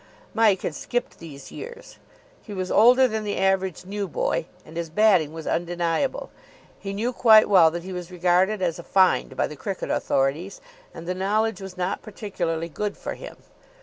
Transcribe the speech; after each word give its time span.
Mike 0.33 0.63
had 0.63 0.73
skipped 0.73 1.19
these 1.19 1.51
years. 1.51 1.99
He 2.41 2.55
was 2.55 2.71
older 2.71 3.07
than 3.07 3.23
the 3.23 3.37
average 3.37 3.85
new 3.85 4.07
boy, 4.07 4.47
and 4.65 4.75
his 4.75 4.89
batting 4.89 5.31
was 5.31 5.45
undeniable. 5.45 6.31
He 6.79 6.91
knew 6.91 7.13
quite 7.13 7.47
well 7.47 7.69
that 7.69 7.83
he 7.83 7.93
was 7.93 8.09
regarded 8.09 8.63
as 8.63 8.79
a 8.79 8.83
find 8.83 9.37
by 9.37 9.45
the 9.45 9.55
cricket 9.55 9.91
authorities; 9.91 10.59
and 10.91 11.05
the 11.05 11.13
knowledge 11.13 11.61
was 11.61 11.77
not 11.77 12.01
particularly 12.01 12.67
good 12.67 12.97
for 12.97 13.13
him. 13.13 13.37